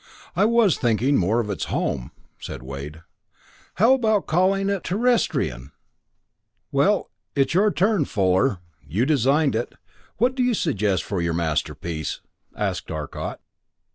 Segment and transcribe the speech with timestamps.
[0.35, 2.09] "I was thinking more of its home,"
[2.39, 3.03] said Wade.
[3.75, 5.73] "How about calling it Terrestrian?"
[6.71, 9.75] "Well it's your turn, Fuller you designed it.
[10.17, 12.19] What do you suggest for your masterpiece?"
[12.57, 13.41] asked Arcot.